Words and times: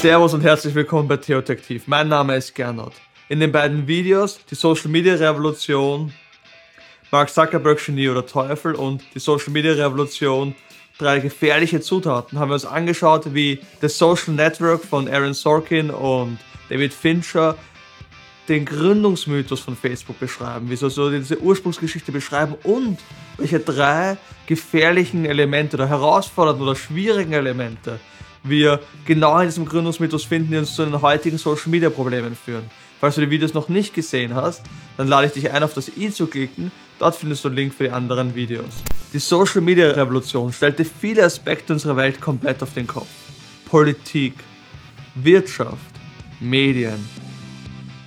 Servus 0.00 0.32
und 0.32 0.40
herzlich 0.40 0.74
willkommen 0.74 1.08
bei 1.08 1.18
Theotektiv. 1.18 1.86
Mein 1.86 2.08
Name 2.08 2.34
ist 2.34 2.54
Gernot. 2.54 2.94
In 3.28 3.38
den 3.38 3.52
beiden 3.52 3.86
Videos 3.86 4.40
die 4.50 4.54
Social 4.54 4.88
Media 4.88 5.12
Revolution, 5.12 6.10
Mark 7.10 7.28
Zuckerberg 7.28 7.84
Genie 7.84 8.08
oder 8.08 8.24
Teufel 8.24 8.74
und 8.74 9.02
die 9.14 9.18
Social 9.18 9.50
Media 9.50 9.72
Revolution, 9.72 10.54
drei 10.96 11.18
gefährliche 11.18 11.82
Zutaten, 11.82 12.38
haben 12.38 12.48
wir 12.48 12.54
uns 12.54 12.64
angeschaut, 12.64 13.34
wie 13.34 13.60
The 13.82 13.88
Social 13.88 14.32
Network 14.32 14.82
von 14.82 15.06
Aaron 15.06 15.34
Sorkin 15.34 15.90
und 15.90 16.38
David 16.70 16.94
Fincher 16.94 17.58
den 18.48 18.64
Gründungsmythos 18.64 19.60
von 19.60 19.76
Facebook 19.76 20.18
beschreiben, 20.18 20.70
wie 20.70 20.76
sie 20.76 20.88
so 20.88 21.10
diese 21.10 21.38
Ursprungsgeschichte 21.38 22.10
beschreiben 22.10 22.54
und 22.62 22.98
welche 23.36 23.60
drei 23.60 24.16
gefährlichen 24.46 25.26
Elemente 25.26 25.76
oder 25.76 25.90
herausfordernden 25.90 26.66
oder 26.66 26.74
schwierigen 26.74 27.34
Elemente 27.34 28.00
wir 28.42 28.80
genau 29.04 29.38
in 29.40 29.48
diesem 29.48 29.66
Gründungsmythos 29.66 30.24
finden, 30.24 30.52
die 30.52 30.58
uns 30.58 30.74
zu 30.74 30.84
den 30.84 31.00
heutigen 31.00 31.38
Social 31.38 31.68
Media 31.70 31.90
Problemen 31.90 32.36
führen. 32.36 32.64
Falls 33.00 33.14
du 33.14 33.22
die 33.22 33.30
Videos 33.30 33.54
noch 33.54 33.68
nicht 33.68 33.94
gesehen 33.94 34.34
hast, 34.34 34.62
dann 34.96 35.08
lade 35.08 35.26
ich 35.26 35.32
dich 35.32 35.50
ein, 35.50 35.62
auf 35.62 35.74
das 35.74 35.90
i 35.96 36.10
zu 36.10 36.26
klicken. 36.26 36.70
Dort 36.98 37.16
findest 37.16 37.44
du 37.44 37.48
einen 37.48 37.56
Link 37.56 37.74
für 37.74 37.84
die 37.84 37.90
anderen 37.90 38.34
Videos. 38.34 38.82
Die 39.12 39.18
Social 39.18 39.62
Media 39.62 39.90
Revolution 39.90 40.52
stellte 40.52 40.84
viele 40.84 41.24
Aspekte 41.24 41.72
unserer 41.72 41.96
Welt 41.96 42.20
komplett 42.20 42.62
auf 42.62 42.74
den 42.74 42.86
Kopf. 42.86 43.08
Politik, 43.66 44.34
Wirtschaft, 45.14 45.78
Medien 46.40 47.08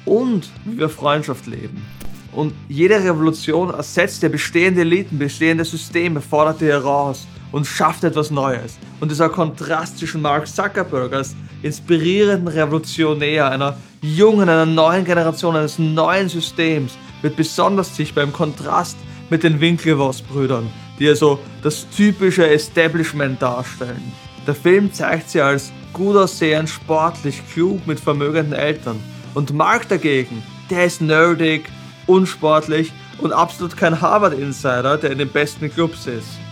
und 0.05 0.49
wie 0.65 0.77
wir 0.77 0.89
Freundschaft 0.89 1.47
leben. 1.47 1.83
Und 2.31 2.53
jede 2.67 2.95
Revolution 2.95 3.71
ersetzt 3.71 4.23
ja 4.23 4.29
bestehende 4.29 4.81
Eliten, 4.81 5.17
bestehende 5.19 5.65
Systeme, 5.65 6.21
fordert 6.21 6.61
die 6.61 6.67
heraus 6.67 7.27
und 7.53 7.66
schafft 7.66 8.03
etwas 8.03 8.31
Neues. 8.31 8.77
Und 8.99 9.09
dieser 9.09 9.30
Kontrast 9.30 9.99
zwischen 9.99 10.21
Mark 10.21 10.48
Zuckerberg 10.48 11.13
als 11.13 11.35
inspirierenden 11.61 12.50
Revolutionär 12.50 13.50
einer 13.50 13.77
jungen, 14.02 14.50
einer 14.50 14.66
neuen 14.66 15.05
Generation, 15.05 15.55
eines 15.55 15.80
neuen 15.80 16.27
Systems 16.27 16.97
wird 17.22 17.38
besonders 17.38 17.95
sichtbar 17.95 18.25
im 18.25 18.33
Kontrast 18.33 18.97
mit 19.30 19.44
den 19.44 19.61
Winklevoss-Brüdern, 19.61 20.69
die 21.00 21.08
also 21.08 21.39
das 21.61 21.88
typische 21.89 22.50
Establishment 22.50 23.42
darstellen. 23.42 24.11
Der 24.45 24.55
Film 24.55 24.92
zeigt 24.92 25.30
sie 25.30 25.39
als 25.39 25.72
gut 25.94 26.17
aussehend, 26.17 26.70
sportlich, 26.70 27.42
klug 27.53 27.88
mit 27.88 27.99
vermögenden 27.99 28.53
Eltern. 28.53 28.99
Und 29.36 29.53
Mark 29.53 29.88
dagegen, 29.88 30.44
der 30.70 30.86
ist 30.86 31.02
nerdig, 31.02 31.70
unsportlich 32.08 32.92
und 33.20 33.31
absolut 33.31 33.77
kein 33.77 34.02
Harvard-Insider, 34.02 34.97
der 34.97 35.11
in 35.11 35.20
den 35.20 35.30
besten 35.30 35.72
Clubs 35.72 36.08
ist. 36.08 36.42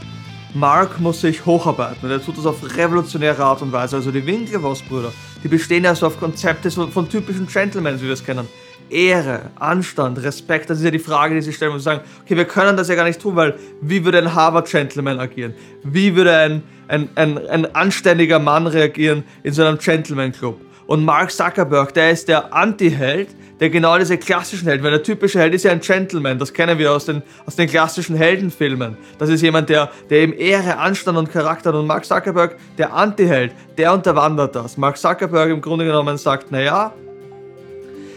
Mark 0.53 0.99
muss 0.99 1.21
sich 1.21 1.45
hocharbeiten 1.45 2.03
und 2.03 2.11
er 2.11 2.23
tut 2.23 2.37
das 2.37 2.45
auf 2.45 2.75
revolutionäre 2.75 3.43
Art 3.43 3.61
und 3.61 3.71
Weise. 3.71 3.95
Also 3.95 4.11
die 4.11 4.25
Winklevoss-Brüder, 4.25 5.11
die 5.43 5.47
bestehen 5.47 5.83
ja 5.83 5.95
so 5.95 6.07
auf 6.07 6.19
Konzepte 6.19 6.69
von 6.69 7.07
typischen 7.07 7.47
Gentlemen, 7.47 7.99
wie 8.01 8.05
wir 8.05 8.13
es 8.13 8.25
kennen. 8.25 8.47
Ehre, 8.89 9.51
Anstand, 9.55 10.21
Respekt, 10.21 10.69
das 10.69 10.79
ist 10.79 10.83
ja 10.83 10.91
die 10.91 10.99
Frage, 10.99 11.35
die 11.35 11.41
sie 11.41 11.53
stellen 11.53 11.71
und 11.71 11.79
sagen, 11.79 12.01
okay, 12.23 12.35
wir 12.35 12.43
können 12.43 12.75
das 12.75 12.89
ja 12.89 12.95
gar 12.95 13.05
nicht 13.05 13.21
tun, 13.21 13.37
weil 13.37 13.55
wie 13.79 14.03
würde 14.03 14.17
ein 14.17 14.35
Harvard-Gentleman 14.35 15.19
agieren? 15.19 15.53
Wie 15.83 16.13
würde 16.15 16.35
ein, 16.35 16.63
ein, 16.89 17.09
ein, 17.15 17.37
ein 17.47 17.73
anständiger 17.73 18.39
Mann 18.39 18.67
reagieren 18.67 19.23
in 19.43 19.53
so 19.53 19.63
einem 19.63 19.77
Gentleman-Club? 19.77 20.59
Und 20.91 21.05
Mark 21.05 21.31
Zuckerberg, 21.31 21.93
der 21.93 22.11
ist 22.11 22.27
der 22.27 22.53
Anti-Held, 22.53 23.29
der 23.61 23.69
genau 23.69 23.97
diese 23.97 24.17
klassischen 24.17 24.67
Helden, 24.67 24.83
weil 24.83 24.91
der 24.91 25.03
typische 25.03 25.39
Held 25.39 25.53
ist 25.53 25.63
ja 25.63 25.71
ein 25.71 25.79
Gentleman, 25.79 26.37
das 26.37 26.51
kennen 26.51 26.77
wir 26.77 26.91
aus 26.91 27.05
den, 27.05 27.23
aus 27.45 27.55
den 27.55 27.69
klassischen 27.69 28.17
Heldenfilmen. 28.17 28.97
Das 29.17 29.29
ist 29.29 29.41
jemand, 29.41 29.69
der, 29.69 29.89
der 30.09 30.19
eben 30.19 30.33
Ehre, 30.33 30.79
Anstand 30.79 31.17
und 31.17 31.31
Charakter 31.31 31.69
hat. 31.69 31.77
Und 31.77 31.87
Mark 31.87 32.03
Zuckerberg, 32.03 32.57
der 32.77 32.93
Anti-Held, 32.93 33.53
der 33.77 33.93
unterwandert 33.93 34.53
das. 34.53 34.75
Mark 34.75 34.97
Zuckerberg 34.97 35.49
im 35.51 35.61
Grunde 35.61 35.85
genommen 35.85 36.17
sagt, 36.17 36.51
naja, 36.51 36.93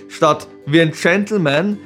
statt 0.08 0.48
wie 0.67 0.80
ein 0.80 0.91
Gentleman 0.91 1.79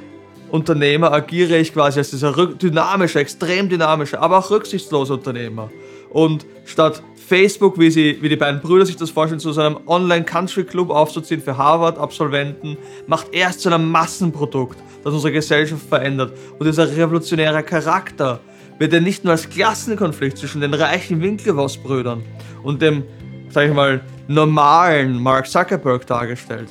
Unternehmer 0.49 1.13
agiere 1.13 1.57
ich 1.57 1.71
quasi 1.71 1.99
als 1.99 2.09
dieser 2.09 2.33
dynamische, 2.33 3.19
extrem 3.19 3.69
dynamische, 3.69 4.19
aber 4.19 4.39
auch 4.39 4.49
rücksichtslose 4.49 5.13
Unternehmer. 5.13 5.69
Und 6.09 6.47
statt 6.65 7.03
Facebook, 7.29 7.77
wie, 7.77 7.91
sie, 7.91 8.17
wie 8.21 8.27
die 8.27 8.35
beiden 8.35 8.59
Brüder 8.59 8.87
sich 8.87 8.97
das 8.97 9.11
vorstellen, 9.11 9.39
zu 9.39 9.51
so 9.51 9.61
einem 9.61 9.77
Online-Country-Club 9.85 10.89
aufzuziehen 10.89 11.41
für 11.43 11.55
Harvard-Absolventen, 11.55 12.75
macht 13.05 13.27
er 13.33 13.49
es 13.49 13.59
zu 13.59 13.69
einem 13.69 13.91
Massenprodukt, 13.91 14.79
das 15.03 15.13
unsere 15.13 15.31
Gesellschaft 15.31 15.87
verändert. 15.87 16.33
Und 16.57 16.65
dieser 16.65 16.89
revolutionäre 16.89 17.61
Charakter 17.61 18.39
wird 18.79 18.93
ja 18.93 18.99
nicht 18.99 19.23
nur 19.23 19.33
als 19.33 19.47
Klassenkonflikt 19.47 20.39
zwischen 20.39 20.61
den 20.61 20.73
reichen 20.73 21.21
Winklevoss-Brüdern 21.21 22.23
und 22.63 22.81
dem, 22.81 23.03
sag 23.51 23.67
ich 23.67 23.75
mal, 23.75 24.01
normalen 24.27 25.21
Mark 25.21 25.45
Zuckerberg 25.47 26.07
dargestellt, 26.07 26.69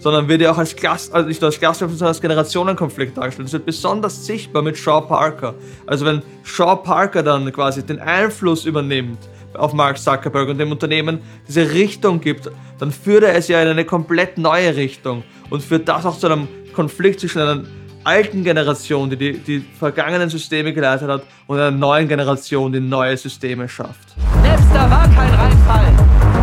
sondern 0.00 0.26
wird 0.26 0.40
ja 0.40 0.50
auch 0.50 0.58
als 0.58 0.74
Klasse, 0.74 1.14
also 1.14 1.28
nicht 1.28 1.40
nur 1.40 1.50
als 1.50 1.60
Klassenkonflikt, 1.60 1.98
sondern 2.00 2.14
als 2.14 2.20
Generationenkonflikt 2.20 3.16
dargestellt. 3.16 3.46
Das 3.46 3.52
wird 3.52 3.66
besonders 3.66 4.26
sichtbar 4.26 4.62
mit 4.62 4.76
Shaw 4.76 5.02
Parker. 5.02 5.54
Also 5.86 6.04
wenn 6.04 6.20
Shaw 6.42 6.74
Parker 6.82 7.22
dann 7.22 7.52
quasi 7.52 7.86
den 7.86 8.00
Einfluss 8.00 8.64
übernimmt 8.64 9.18
auf 9.54 9.72
Mark 9.72 9.98
Zuckerberg 9.98 10.48
und 10.48 10.58
dem 10.58 10.72
Unternehmen 10.72 11.20
diese 11.48 11.72
Richtung 11.72 12.20
gibt, 12.20 12.50
dann 12.78 12.92
führt 12.92 13.24
er 13.24 13.34
es 13.34 13.48
ja 13.48 13.60
in 13.62 13.68
eine 13.68 13.84
komplett 13.84 14.38
neue 14.38 14.76
Richtung 14.76 15.22
und 15.50 15.62
führt 15.62 15.88
das 15.88 16.06
auch 16.06 16.18
zu 16.18 16.26
einem 16.26 16.48
Konflikt 16.72 17.20
zwischen 17.20 17.42
einer 17.42 17.64
alten 18.04 18.44
Generation, 18.44 19.10
die 19.10 19.16
die, 19.16 19.38
die 19.38 19.64
vergangenen 19.78 20.28
Systeme 20.28 20.72
geleitet 20.72 21.08
hat, 21.08 21.22
und 21.46 21.58
einer 21.58 21.70
neuen 21.70 22.08
Generation, 22.08 22.72
die 22.72 22.80
neue 22.80 23.16
Systeme 23.16 23.68
schafft. 23.68 24.16
Napster 24.42 24.90
war 24.90 25.02
kein 25.14 25.34
Reinfall. 25.34 25.92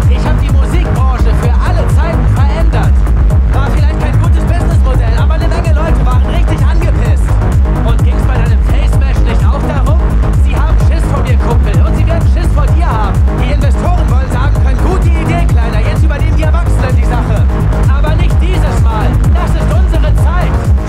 Ich 0.09 0.23
habe 0.23 0.39
die 0.41 0.51
Musikbranche 0.51 1.33
für 1.41 1.53
alle 1.53 1.87
Zeiten 1.95 2.27
verändert. 2.35 2.96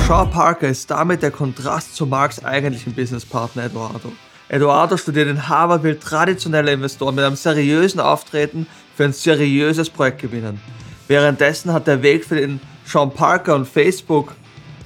Shaw 0.09 0.25
Parker 0.25 0.69
ist 0.69 0.91
damit 0.91 1.21
der 1.23 1.31
Kontrast 1.31 1.95
zu 1.95 2.07
Marks 2.07 2.43
eigentlichen 2.43 2.95
Businesspartner 2.95 3.67
Eduardo. 3.67 4.11
Eduardo 4.49 4.97
studiert 4.97 5.29
in 5.29 5.51
Harvard, 5.51 5.83
will 5.83 5.97
traditionelle 5.97 6.73
Investoren 6.73 7.15
mit 7.15 7.25
einem 7.27 7.37
seriösen 7.37 8.01
Auftreten 8.01 8.67
für 8.97 9.05
ein 9.05 9.13
seriöses 9.13 9.91
Projekt 9.91 10.23
gewinnen. 10.23 10.63
Währenddessen 11.09 11.75
hat 11.75 11.87
der 11.87 12.03
Weg, 12.03 12.25
für 12.25 12.37
den 12.37 12.59
Sean 12.87 13.13
Parker 13.13 13.55
und 13.55 13.69
Facebook 13.69 14.35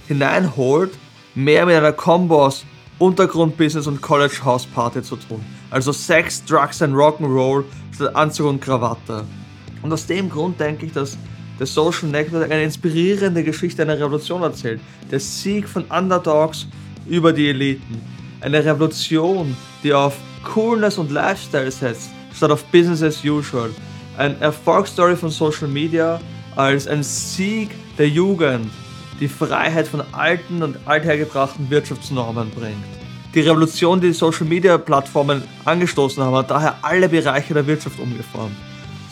hineinholt, 0.08 0.90
mehr 1.36 1.66
mit 1.66 1.76
einer 1.76 1.92
Kombo 1.92 2.46
aus 2.46 2.64
Untergrundbusiness 2.98 3.86
und 3.86 4.02
College 4.02 4.40
House 4.44 4.66
Party 4.66 5.02
zu 5.02 5.14
tun. 5.14 5.44
Also 5.70 5.92
Sex, 5.92 6.44
Drugs 6.44 6.82
and 6.82 6.96
Rock'n'Roll 6.96 7.62
statt 7.94 8.16
Anzug 8.16 8.48
und 8.48 8.60
Krawatte. 8.60 9.24
Und 9.82 9.92
aus 9.92 10.04
dem 10.04 10.28
Grund 10.28 10.58
denke 10.58 10.86
ich, 10.86 10.92
dass 10.92 11.16
der 11.62 11.68
Social 11.68 12.08
Network 12.08 12.50
eine 12.50 12.64
inspirierende 12.64 13.44
Geschichte 13.44 13.82
einer 13.82 13.96
Revolution 13.96 14.42
erzählt. 14.42 14.80
Der 15.12 15.20
Sieg 15.20 15.68
von 15.68 15.84
Underdogs 15.84 16.66
über 17.06 17.32
die 17.32 17.50
Eliten. 17.50 18.00
Eine 18.40 18.64
Revolution, 18.64 19.56
die 19.84 19.94
auf 19.94 20.16
Coolness 20.42 20.98
und 20.98 21.12
Lifestyle 21.12 21.70
setzt, 21.70 22.10
statt 22.34 22.50
auf 22.50 22.64
Business 22.64 23.00
as 23.00 23.24
usual. 23.24 23.70
Ein 24.18 24.40
Erfolgsstory 24.40 25.14
von 25.14 25.30
Social 25.30 25.68
Media 25.68 26.20
als 26.56 26.88
ein 26.88 27.04
Sieg 27.04 27.70
der 27.96 28.08
Jugend, 28.08 28.68
die 29.20 29.28
Freiheit 29.28 29.86
von 29.86 30.02
alten 30.10 30.64
und 30.64 30.76
althergebrachten 30.84 31.70
Wirtschaftsnormen 31.70 32.50
bringt. 32.50 32.74
Die 33.36 33.40
Revolution, 33.40 34.00
die 34.00 34.08
die 34.08 34.14
Social 34.14 34.46
Media 34.46 34.76
Plattformen 34.78 35.44
angestoßen 35.64 36.24
haben, 36.24 36.34
hat 36.34 36.50
daher 36.50 36.78
alle 36.82 37.08
Bereiche 37.08 37.54
der 37.54 37.64
Wirtschaft 37.68 38.00
umgeformt. 38.00 38.56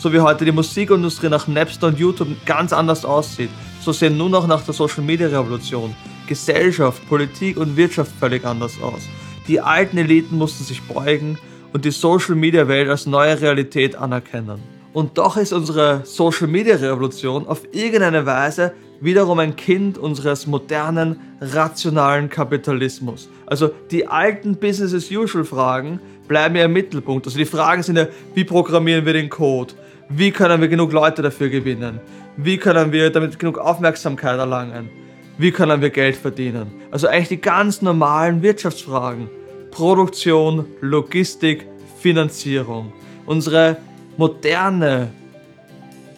So 0.01 0.11
wie 0.11 0.19
heute 0.19 0.45
die 0.45 0.51
Musikindustrie 0.51 1.29
nach 1.29 1.47
Napster 1.47 1.85
und 1.85 1.99
YouTube 1.99 2.29
ganz 2.47 2.73
anders 2.73 3.05
aussieht, 3.05 3.51
so 3.81 3.91
sehen 3.91 4.17
nun 4.17 4.33
auch 4.33 4.47
nach 4.47 4.63
der 4.63 4.73
Social 4.73 5.03
Media 5.03 5.27
Revolution 5.27 5.95
Gesellschaft, 6.25 7.07
Politik 7.07 7.57
und 7.57 7.77
Wirtschaft 7.77 8.11
völlig 8.19 8.43
anders 8.43 8.81
aus. 8.81 9.07
Die 9.47 9.61
alten 9.61 9.99
Eliten 9.99 10.39
mussten 10.39 10.63
sich 10.63 10.81
beugen 10.81 11.37
und 11.71 11.85
die 11.85 11.91
Social 11.91 12.33
Media 12.33 12.67
Welt 12.67 12.89
als 12.89 13.05
neue 13.05 13.39
Realität 13.39 13.95
anerkennen. 13.95 14.63
Und 14.91 15.19
doch 15.19 15.37
ist 15.37 15.53
unsere 15.53 16.01
Social 16.03 16.47
Media 16.47 16.77
Revolution 16.77 17.45
auf 17.45 17.61
irgendeine 17.71 18.25
Weise 18.25 18.73
wiederum 19.01 19.37
ein 19.37 19.55
Kind 19.55 19.99
unseres 19.99 20.47
modernen, 20.47 21.19
rationalen 21.41 22.27
Kapitalismus. 22.27 23.29
Also 23.45 23.69
die 23.91 24.07
alten 24.07 24.55
Business 24.55 24.95
as 24.95 25.11
usual 25.11 25.43
Fragen 25.43 25.99
bleiben 26.27 26.55
ja 26.55 26.65
im 26.65 26.73
Mittelpunkt. 26.73 27.27
Also 27.27 27.37
die 27.37 27.45
Fragen 27.45 27.83
sind 27.83 27.97
ja, 27.97 28.07
wie 28.33 28.45
programmieren 28.45 29.05
wir 29.05 29.13
den 29.13 29.29
Code? 29.29 29.75
Wie 30.13 30.31
können 30.31 30.59
wir 30.59 30.67
genug 30.67 30.91
Leute 30.91 31.21
dafür 31.21 31.47
gewinnen? 31.47 32.01
Wie 32.35 32.57
können 32.57 32.91
wir 32.91 33.09
damit 33.11 33.39
genug 33.39 33.57
Aufmerksamkeit 33.57 34.37
erlangen? 34.37 34.89
Wie 35.37 35.51
können 35.51 35.81
wir 35.81 35.89
Geld 35.89 36.17
verdienen? 36.17 36.69
Also 36.91 37.07
eigentlich 37.07 37.29
die 37.29 37.39
ganz 37.39 37.81
normalen 37.81 38.41
Wirtschaftsfragen. 38.41 39.29
Produktion, 39.71 40.65
Logistik, 40.81 41.65
Finanzierung. 42.01 42.91
Unsere 43.25 43.77
moderne 44.17 45.07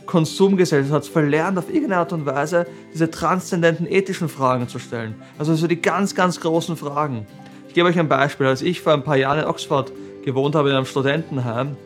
Konsumgesellschaft 0.07 0.91
hat 0.91 1.05
verlernt, 1.05 1.59
auf 1.59 1.69
irgendeine 1.69 1.97
Art 1.97 2.13
und 2.13 2.25
Weise 2.25 2.65
diese 2.91 3.11
transzendenten 3.11 3.85
ethischen 3.85 4.27
Fragen 4.27 4.67
zu 4.67 4.79
stellen. 4.79 5.13
Also 5.37 5.53
so 5.53 5.67
die 5.67 5.79
ganz, 5.79 6.15
ganz 6.15 6.39
großen 6.39 6.77
Fragen. 6.77 7.27
Ich 7.67 7.75
gebe 7.75 7.87
euch 7.87 7.99
ein 7.99 8.09
Beispiel. 8.09 8.47
Als 8.47 8.63
ich 8.63 8.81
vor 8.81 8.93
ein 8.93 9.03
paar 9.03 9.17
Jahren 9.17 9.37
in 9.37 9.45
Oxford 9.45 9.91
gewohnt 10.25 10.55
habe, 10.55 10.69
in 10.69 10.75
einem 10.75 10.87
Studentenheim, 10.87 11.77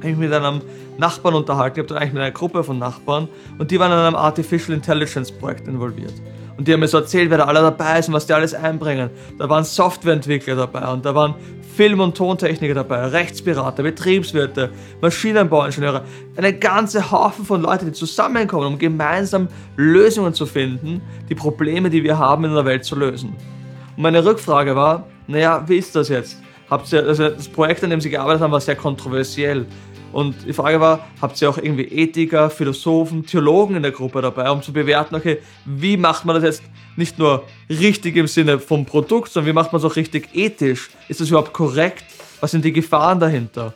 habe 0.00 0.10
ich 0.10 0.16
mit 0.16 0.32
einem 0.32 0.60
Nachbarn 0.98 1.34
unterhalten. 1.34 1.78
Ich 1.78 1.84
habe 1.84 1.88
dann 1.88 1.98
eigentlich 1.98 2.14
mit 2.14 2.22
einer 2.22 2.32
Gruppe 2.32 2.64
von 2.64 2.78
Nachbarn 2.78 3.28
und 3.58 3.70
die 3.70 3.78
waren 3.78 3.92
in 3.92 3.98
einem 3.98 4.16
Artificial 4.16 4.76
Intelligence 4.76 5.30
Projekt 5.30 5.68
involviert. 5.68 6.14
Und 6.56 6.68
die 6.68 6.72
haben 6.72 6.80
mir 6.80 6.88
so 6.88 6.98
erzählt, 6.98 7.30
wer 7.30 7.38
da 7.38 7.44
alle 7.44 7.60
dabei 7.60 7.98
ist 7.98 8.08
und 8.08 8.14
was 8.14 8.26
die 8.26 8.34
alles 8.34 8.52
einbringen. 8.52 9.08
Da 9.38 9.48
waren 9.48 9.64
Softwareentwickler 9.64 10.56
dabei 10.56 10.92
und 10.92 11.04
da 11.04 11.14
waren 11.14 11.34
Film- 11.74 12.00
und 12.00 12.16
Tontechniker 12.16 12.74
dabei, 12.74 13.06
Rechtsberater, 13.06 13.82
Betriebswirte, 13.82 14.70
Maschinenbauingenieure. 15.00 16.02
Eine 16.36 16.52
ganze 16.52 17.10
Haufen 17.10 17.46
von 17.46 17.62
Leuten, 17.62 17.86
die 17.86 17.92
zusammenkommen, 17.92 18.66
um 18.66 18.78
gemeinsam 18.78 19.48
Lösungen 19.76 20.34
zu 20.34 20.44
finden, 20.44 21.00
die 21.28 21.34
Probleme, 21.34 21.88
die 21.88 22.04
wir 22.04 22.18
haben 22.18 22.44
in 22.44 22.54
der 22.54 22.66
Welt 22.66 22.84
zu 22.84 22.96
lösen. 22.96 23.34
Und 23.96 24.02
meine 24.02 24.22
Rückfrage 24.22 24.76
war, 24.76 25.06
naja, 25.26 25.64
wie 25.66 25.76
ist 25.76 25.96
das 25.96 26.10
jetzt? 26.10 26.36
Habt 26.68 26.92
ihr, 26.92 27.04
also 27.06 27.30
das 27.30 27.48
Projekt, 27.48 27.82
an 27.82 27.90
dem 27.90 28.00
Sie 28.00 28.10
gearbeitet 28.10 28.42
haben, 28.42 28.52
war 28.52 28.60
sehr 28.60 28.76
kontroversiell. 28.76 29.66
Und 30.12 30.34
die 30.46 30.52
Frage 30.52 30.80
war, 30.80 31.06
habt 31.20 31.40
ihr 31.40 31.48
auch 31.48 31.58
irgendwie 31.58 31.84
Ethiker, 31.84 32.50
Philosophen, 32.50 33.26
Theologen 33.26 33.76
in 33.76 33.82
der 33.82 33.92
Gruppe 33.92 34.20
dabei, 34.22 34.50
um 34.50 34.62
zu 34.62 34.72
bewerten, 34.72 35.14
okay, 35.14 35.38
wie 35.64 35.96
macht 35.96 36.24
man 36.24 36.34
das 36.34 36.44
jetzt 36.44 36.62
nicht 36.96 37.18
nur 37.18 37.44
richtig 37.68 38.16
im 38.16 38.26
Sinne 38.26 38.58
vom 38.58 38.84
Produkt, 38.84 39.30
sondern 39.30 39.50
wie 39.50 39.54
macht 39.54 39.72
man 39.72 39.80
es 39.80 39.84
auch 39.84 39.96
richtig 39.96 40.28
ethisch? 40.34 40.90
Ist 41.08 41.20
das 41.20 41.28
überhaupt 41.28 41.52
korrekt? 41.52 42.04
Was 42.40 42.50
sind 42.50 42.64
die 42.64 42.72
Gefahren 42.72 43.20
dahinter? 43.20 43.74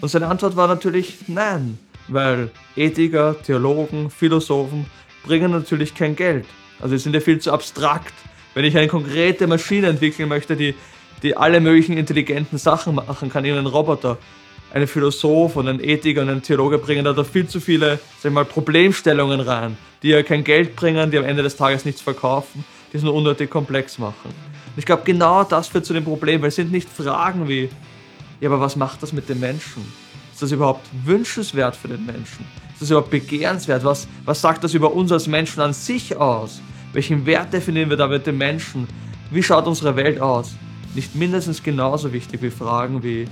Und 0.00 0.08
seine 0.08 0.26
Antwort 0.26 0.56
war 0.56 0.68
natürlich 0.68 1.16
nein, 1.26 1.78
weil 2.08 2.50
Ethiker, 2.76 3.36
Theologen, 3.42 4.10
Philosophen 4.10 4.86
bringen 5.24 5.50
natürlich 5.50 5.94
kein 5.94 6.16
Geld. 6.16 6.46
Also 6.80 6.96
sie 6.96 7.02
sind 7.02 7.14
ja 7.14 7.20
viel 7.20 7.38
zu 7.38 7.52
abstrakt. 7.52 8.14
Wenn 8.54 8.64
ich 8.64 8.76
eine 8.76 8.88
konkrete 8.88 9.46
Maschine 9.46 9.88
entwickeln 9.88 10.28
möchte, 10.28 10.56
die, 10.56 10.74
die 11.22 11.36
alle 11.36 11.60
möglichen 11.60 11.96
intelligenten 11.96 12.58
Sachen 12.58 12.94
machen 12.94 13.30
kann, 13.30 13.44
einen 13.44 13.66
Roboter, 13.66 14.18
ein 14.72 14.86
Philosoph 14.86 15.56
und 15.56 15.68
ein 15.68 15.82
Ethiker 15.82 16.22
und 16.22 16.28
ein 16.28 16.42
Theologe 16.42 16.78
bringen 16.78 17.04
da, 17.04 17.12
da 17.12 17.24
viel 17.24 17.46
zu 17.46 17.60
viele 17.60 17.98
sag 18.20 18.32
mal, 18.32 18.44
Problemstellungen 18.44 19.40
rein, 19.40 19.76
die 20.02 20.08
ja 20.08 20.22
kein 20.22 20.44
Geld 20.44 20.76
bringen, 20.76 21.10
die 21.10 21.18
am 21.18 21.24
Ende 21.24 21.42
des 21.42 21.56
Tages 21.56 21.84
nichts 21.84 22.00
verkaufen, 22.00 22.64
die 22.92 22.96
es 22.96 23.02
nur 23.02 23.14
unnötig 23.14 23.50
komplex 23.50 23.98
machen. 23.98 24.28
Und 24.28 24.78
ich 24.78 24.86
glaube, 24.86 25.02
genau 25.04 25.44
das 25.44 25.68
führt 25.68 25.84
zu 25.84 25.92
dem 25.92 26.04
Problem, 26.04 26.40
weil 26.42 26.48
es 26.48 26.56
sind 26.56 26.70
nicht 26.70 26.88
Fragen 26.88 27.48
wie, 27.48 27.68
ja, 28.40 28.48
aber 28.48 28.60
was 28.60 28.76
macht 28.76 29.02
das 29.02 29.12
mit 29.12 29.28
dem 29.28 29.40
Menschen? 29.40 29.84
Ist 30.32 30.42
das 30.42 30.52
überhaupt 30.52 30.86
wünschenswert 31.04 31.76
für 31.76 31.88
den 31.88 32.06
Menschen? 32.06 32.46
Ist 32.72 32.80
das 32.80 32.90
überhaupt 32.90 33.10
begehrenswert? 33.10 33.84
Was, 33.84 34.08
was 34.24 34.40
sagt 34.40 34.64
das 34.64 34.72
über 34.72 34.92
uns 34.92 35.12
als 35.12 35.26
Menschen 35.26 35.60
an 35.60 35.74
sich 35.74 36.16
aus? 36.16 36.62
Welchen 36.92 37.26
Wert 37.26 37.52
definieren 37.52 37.90
wir 37.90 37.96
da 37.96 38.06
mit 38.06 38.26
dem 38.26 38.38
Menschen? 38.38 38.88
Wie 39.30 39.42
schaut 39.42 39.66
unsere 39.66 39.96
Welt 39.96 40.20
aus? 40.20 40.54
Nicht 40.94 41.14
mindestens 41.14 41.62
genauso 41.62 42.12
wichtig 42.12 42.40
wie 42.42 42.50
Fragen 42.50 43.02
wie, 43.02 43.26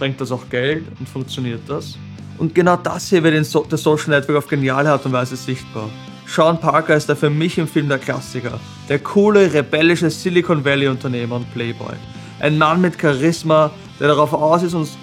bringt 0.00 0.20
das 0.20 0.32
auch 0.32 0.48
Geld 0.50 0.84
und 0.98 1.08
funktioniert 1.08 1.60
das? 1.68 1.96
Und 2.38 2.54
genau 2.54 2.76
das 2.76 3.08
hier 3.10 3.22
wird 3.22 3.34
in 3.34 3.44
so 3.44 3.64
der 3.70 3.78
Social 3.78 4.08
Network 4.08 4.38
auf 4.38 4.48
geniale 4.48 4.90
Art 4.90 5.04
und 5.06 5.12
Weise 5.12 5.36
sichtbar. 5.36 5.88
Sean 6.26 6.58
Parker 6.58 6.96
ist 6.96 7.08
der 7.08 7.16
für 7.16 7.28
mich 7.28 7.58
im 7.58 7.68
Film 7.68 7.88
der 7.88 7.98
Klassiker. 7.98 8.58
Der 8.88 8.98
coole, 8.98 9.52
rebellische 9.52 10.10
Silicon 10.10 10.64
Valley 10.64 10.88
Unternehmer 10.88 11.36
und 11.36 11.52
Playboy. 11.52 11.94
Ein 12.40 12.56
Mann 12.56 12.80
mit 12.80 13.00
Charisma, 13.00 13.70
der 14.00 14.08
darauf 14.08 14.32
aus 14.32 14.62
ist, 14.62 14.74
uns 14.74 14.96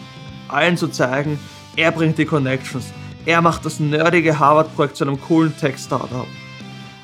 allen 0.47 0.77
zu 0.77 0.87
zeigen, 0.87 1.39
er 1.75 1.91
bringt 1.91 2.17
die 2.17 2.25
Connections. 2.25 2.85
Er 3.25 3.41
macht 3.41 3.65
das 3.65 3.79
nerdige 3.79 4.39
Harvard-Projekt 4.39 4.97
zu 4.97 5.03
einem 5.03 5.21
coolen 5.21 5.55
Tech-Startup. 5.57 6.27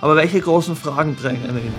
Aber 0.04 0.18
welche 0.18 0.42
großen 0.42 0.76
Fragen 0.76 1.16
drängen 1.16 1.58
ihn? 1.58 1.74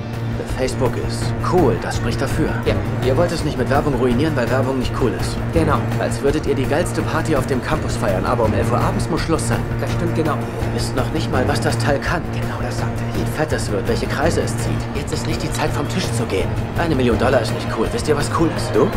Facebook 0.56 0.93
ist 1.06 1.23
cool, 1.53 1.76
das 1.82 1.99
spricht 1.99 2.23
dafür. 2.23 2.49
Ja. 2.65 2.75
Ihr 3.06 3.15
wollt 3.19 3.31
es 3.31 3.44
nicht 3.44 3.59
mit 3.59 3.69
Werbung 3.69 3.93
ruinieren, 3.97 4.35
weil 4.35 4.50
Werbung 4.50 4.79
nicht 4.79 4.93
cool 4.99 5.12
ist. 5.21 5.37
Genau. 5.53 5.76
Als 6.00 6.23
würdet 6.23 6.47
ihr 6.47 6.55
die 6.55 6.65
geilste 6.65 7.03
Party 7.03 7.37
auf 7.37 7.47
dem 7.49 7.62
Campus 7.62 7.99
feiern, 7.99 8.25
aber 8.25 8.44
um 8.44 8.55
11 8.55 8.73
Uhr 8.73 8.79
abends 8.79 9.11
muss 9.11 9.21
Schluss 9.21 9.47
sein. 9.47 9.61
Das 9.79 9.93
stimmt 9.93 10.15
genau. 10.15 10.37
Ihr 10.37 10.75
wisst 10.75 10.97
noch 10.97 11.12
nicht 11.12 11.31
mal, 11.31 11.47
was 11.47 11.61
das 11.61 11.76
Teil 11.76 12.00
kann. 12.00 12.23
Genau 12.32 12.62
das 12.62 12.79
sagte 12.79 13.03
ich. 13.12 13.21
Wie 13.21 13.37
fett 13.37 13.53
es 13.53 13.71
wird, 13.71 13.87
welche 13.87 14.06
Kreise 14.06 14.41
es 14.41 14.56
zieht. 14.56 14.81
Jetzt 14.94 15.12
ist 15.12 15.26
nicht 15.26 15.43
die 15.43 15.53
Zeit 15.53 15.69
vom 15.73 15.87
Tisch 15.91 16.11
zu 16.12 16.25
gehen. 16.25 16.49
Eine 16.79 16.94
Million 16.94 17.19
Dollar 17.19 17.43
ist 17.43 17.53
nicht 17.53 17.69
cool. 17.79 17.87
Wisst 17.93 18.09
ihr, 18.09 18.17
was 18.17 18.31
cool 18.41 18.49
ist? 18.56 18.75
Du? 18.75 18.88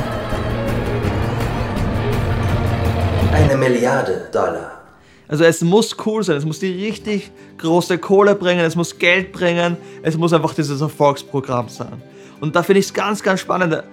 Eine 3.34 3.58
Milliarde 3.58 4.30
Dollar. 4.32 4.87
Also 5.28 5.44
es 5.44 5.62
muss 5.62 5.96
cool 6.06 6.24
sein, 6.24 6.38
es 6.38 6.46
muss 6.46 6.60
die 6.60 6.86
richtig 6.86 7.32
große 7.58 7.98
Kohle 7.98 8.36
bringen, 8.36 8.62
es 8.62 8.76
muss 8.76 8.98
Geld 8.98 9.32
bringen, 9.34 9.76
es 10.02 10.18
muss 10.18 10.32
einfach 10.32 10.54
dieses 10.54 10.80
Erfolgsprogramm 10.80 11.68
sein. 11.68 12.02
Und 12.40 12.56
da 12.56 12.64
finde 12.64 12.80
ich 12.80 12.86
es 12.86 12.94
ganz, 12.94 13.22
ganz 13.22 13.42
spannend. 13.42 13.84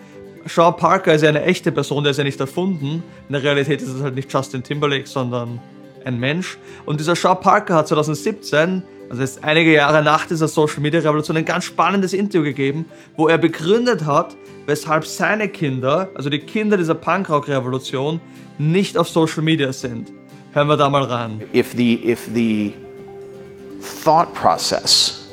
Sean 0.46 0.76
Parker 0.76 1.14
ist 1.14 1.22
ja 1.22 1.31
eine 1.31 1.42
echte 1.42 1.72
Person, 1.72 2.04
der 2.04 2.10
ist 2.12 2.19
ja 2.19 2.25
nicht 2.25 2.38
erfunden. 2.38 3.02
In 3.28 3.32
der 3.32 3.42
Realität 3.42 3.81
ist 3.81 3.88
es 3.88 4.02
halt 4.02 4.14
nicht 4.14 4.32
Justin 4.32 4.62
Timberlake, 4.62 5.06
sondern 5.06 5.58
ein 6.04 6.20
Mensch. 6.20 6.58
Und 6.84 7.00
dieser 7.00 7.16
Sean 7.16 7.40
Parker 7.40 7.75
hat 7.75 7.88
2017, 7.88 8.82
also 9.08 9.22
jetzt 9.22 9.42
einige 9.42 9.72
Jahre 9.72 10.02
nach 10.02 10.26
dieser 10.26 10.48
Social 10.48 10.81
Media 10.81 11.00
Revolution, 11.00 11.36
ein 11.36 11.44
ganz 11.44 11.64
spannendes 11.64 12.12
Interview 12.12 12.44
gegeben, 12.44 12.84
wo 13.16 13.28
er 13.28 13.38
begründet 13.38 14.04
hat, 14.04 14.36
weshalb 14.66 15.06
seine 15.06 15.48
Kinder, 15.48 16.10
also 16.14 16.31
die 16.31 16.38
Kinder 16.38 16.76
dieser 16.76 16.94
Punkrock-Revolution, 16.94 18.20
nicht 18.58 18.96
auf 18.98 19.08
Social 19.08 19.42
Media 19.42 19.72
sind. 19.72 20.12
Hören 20.54 20.68
wir 20.68 20.76
da 20.76 20.88
mal 20.88 21.02
rein. 21.02 21.42
if 21.52 21.72
the 21.72 21.94
if 22.08 22.28
the 22.32 22.72
thought 24.04 24.32
process 24.34 25.28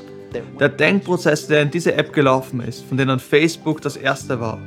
Der 0.60 0.70
Denkprozess, 0.70 1.46
der 1.46 1.62
in 1.62 1.70
diese 1.70 1.94
App 1.94 2.12
gelaufen 2.12 2.62
ist, 2.62 2.84
von 2.86 2.98
denen 2.98 3.20
Facebook 3.20 3.82
das 3.82 3.98
erste 3.98 4.40
war, 4.40 4.58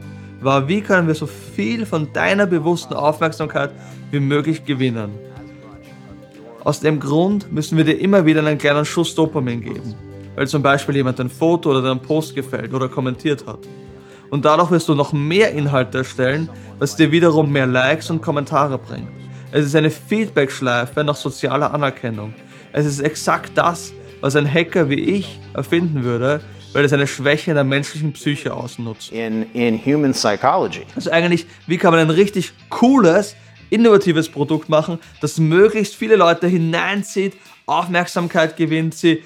war, 0.40 0.68
wie 0.68 0.80
können 0.80 1.08
wir 1.08 1.14
so 1.16 1.26
viel 1.26 1.84
von 1.86 2.12
deiner 2.12 2.46
bewussten 2.46 2.94
Aufmerksamkeit 2.94 3.70
wie 4.12 4.20
möglich 4.20 4.64
gewinnen. 4.64 5.10
Aus 6.62 6.78
dem 6.78 7.00
Grund 7.00 7.50
müssen 7.50 7.76
wir 7.76 7.84
dir 7.84 7.98
immer 7.98 8.24
wieder 8.24 8.46
einen 8.46 8.58
kleinen 8.58 8.84
Schuss 8.84 9.12
Dopamin 9.16 9.60
geben, 9.60 9.94
weil 10.36 10.46
zum 10.46 10.62
Beispiel 10.62 10.94
jemand 10.94 11.18
ein 11.18 11.30
Foto 11.30 11.70
oder 11.70 11.82
deinen 11.82 12.00
Post 12.00 12.36
gefällt 12.36 12.72
oder 12.72 12.88
kommentiert 12.88 13.44
hat. 13.44 13.60
Und 14.30 14.44
dadurch 14.44 14.70
wirst 14.70 14.88
du 14.88 14.94
noch 14.94 15.12
mehr 15.12 15.50
Inhalte 15.50 15.98
erstellen, 15.98 16.48
was 16.78 16.94
dir 16.94 17.10
wiederum 17.10 17.50
mehr 17.50 17.66
Likes 17.66 18.08
und 18.08 18.22
Kommentare 18.22 18.78
bringt. 18.78 19.23
Es 19.54 19.66
ist 19.66 19.76
eine 19.76 19.92
Feedback-Schleife 19.92 21.04
nach 21.04 21.14
sozialer 21.14 21.72
Anerkennung. 21.72 22.34
Es 22.72 22.86
ist 22.86 22.98
exakt 22.98 23.52
das, 23.55 23.93
was 24.20 24.34
ein 24.34 24.52
Hacker 24.52 24.90
wie 24.90 24.98
ich 24.98 25.38
erfinden 25.55 26.02
würde, 26.02 26.40
weil 26.72 26.84
es 26.84 26.93
eine 26.93 27.06
Schwäche 27.06 27.52
in 27.52 27.55
der 27.55 27.62
menschlichen 27.62 28.12
Psyche 28.14 28.52
ausnutzt. 28.52 29.12
in 29.12 29.46
in 29.52 29.79
human 29.79 30.10
psychology. 30.10 30.82
Also 30.96 31.12
eigentlich, 31.12 31.46
wie 31.69 31.79
kann 31.79 31.93
man 31.93 32.00
ein 32.00 32.10
richtig 32.10 32.50
cooles, 32.69 33.36
innovatives 33.70 34.29
Produkt 34.29 34.69
machen, 34.69 34.98
das 35.20 35.38
möglichst 35.38 35.94
viele 35.94 36.17
Leute 36.17 36.48
hineinzieht, 36.48 37.34
Aufmerksamkeit 37.64 38.56
gewinnt, 38.56 38.94
sie 38.94 39.22